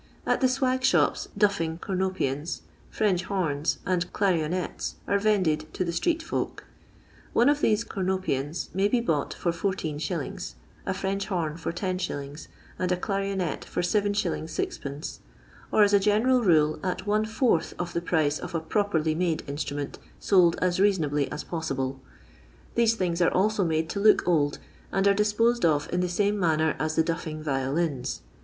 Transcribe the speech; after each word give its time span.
At 0.25 0.41
the 0.41 0.47
swag 0.47 0.83
shops 0.83 1.27
duffing 1.37 1.77
cornopean*, 1.77 2.59
French 2.89 3.23
horn*, 3.25 3.65
and 3.85 4.01
da 4.01 4.07
rionet* 4.07 4.95
are 5.07 5.19
vended 5.19 5.71
to 5.75 5.85
the 5.85 5.91
street^folk. 5.91 6.61
One 7.33 7.47
of 7.47 7.61
these 7.61 7.83
cornopeans 7.83 8.71
may 8.73 8.87
be 8.87 8.99
bought 8.99 9.31
fur 9.35 9.51
14s.; 9.51 10.55
a 10.87 10.93
French 10.95 11.27
horn 11.27 11.55
for 11.55 11.71
10«.; 11.71 12.47
and 12.79 12.91
a 12.91 12.97
clarionet 12.97 13.63
fur 13.63 13.83
7s. 13.83 14.49
Qd,; 14.49 15.19
or 15.71 15.83
as 15.83 15.93
a 15.93 15.99
general 15.99 16.41
rule 16.41 16.79
at 16.83 17.05
one 17.05 17.23
fourth 17.25 17.75
of 17.77 17.93
the 17.93 18.01
price 18.01 18.39
of 18.39 18.55
a 18.55 18.59
pro 18.59 18.85
perly 18.85 19.15
made 19.15 19.43
instrument 19.45 19.99
sold 20.17 20.57
as 20.63 20.79
reasonably 20.79 21.31
as 21.31 21.43
possible. 21.43 22.01
These 22.73 22.95
things 22.95 23.21
are 23.21 23.29
also 23.31 23.63
made 23.63 23.87
to 23.91 23.99
look 23.99 24.27
old, 24.27 24.57
and 24.91 25.07
are 25.07 25.13
disposed 25.13 25.63
of 25.63 25.87
in 25.93 25.99
the 25.99 26.09
same 26.09 26.39
manner 26.39 26.75
as 26.79 26.95
the 26.95 27.03
duffing 27.03 27.43
violins. 27.43 28.21